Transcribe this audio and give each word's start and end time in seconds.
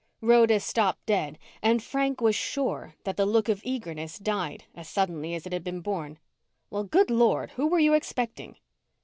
Rhoda 0.19 0.59
stopped 0.59 1.05
dead 1.05 1.37
and 1.61 1.83
Frank 1.83 2.21
was 2.21 2.33
sure 2.35 2.95
that 3.03 3.17
the 3.17 3.25
look 3.27 3.49
of 3.49 3.61
eagerness 3.63 4.17
died 4.17 4.63
as 4.73 4.89
suddenly 4.89 5.35
as 5.35 5.45
it 5.45 5.53
had 5.53 5.63
been 5.63 5.81
born. 5.81 6.17
"Well, 6.71 6.85
good 6.85 7.11
lord! 7.11 7.51
Whom 7.51 7.69
were 7.69 7.77
you 7.77 7.93
expecting?" 7.93 8.57